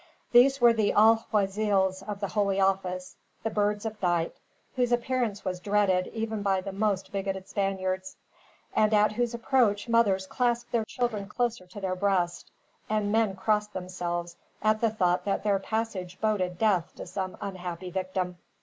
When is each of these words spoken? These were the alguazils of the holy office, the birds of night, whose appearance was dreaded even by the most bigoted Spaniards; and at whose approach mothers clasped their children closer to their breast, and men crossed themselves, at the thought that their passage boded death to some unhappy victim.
These 0.31 0.59
were 0.59 0.73
the 0.73 0.93
alguazils 0.95 2.01
of 2.01 2.21
the 2.21 2.29
holy 2.29 2.59
office, 2.59 3.17
the 3.43 3.51
birds 3.51 3.85
of 3.85 4.01
night, 4.01 4.33
whose 4.75 4.91
appearance 4.91 5.45
was 5.45 5.59
dreaded 5.59 6.07
even 6.07 6.41
by 6.41 6.59
the 6.59 6.71
most 6.71 7.11
bigoted 7.11 7.47
Spaniards; 7.47 8.17
and 8.75 8.95
at 8.95 9.11
whose 9.11 9.35
approach 9.35 9.87
mothers 9.87 10.25
clasped 10.25 10.71
their 10.71 10.85
children 10.85 11.27
closer 11.29 11.67
to 11.67 11.79
their 11.79 11.95
breast, 11.95 12.49
and 12.89 13.11
men 13.11 13.35
crossed 13.35 13.73
themselves, 13.73 14.37
at 14.63 14.81
the 14.81 14.89
thought 14.89 15.23
that 15.25 15.43
their 15.43 15.59
passage 15.59 16.19
boded 16.19 16.57
death 16.57 16.95
to 16.95 17.05
some 17.05 17.37
unhappy 17.39 17.91
victim. 17.91 18.39